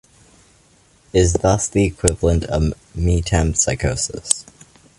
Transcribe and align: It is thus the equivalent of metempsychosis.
It 1.13 1.19
is 1.19 1.33
thus 1.33 1.67
the 1.67 1.83
equivalent 1.83 2.45
of 2.45 2.73
metempsychosis. 2.97 4.45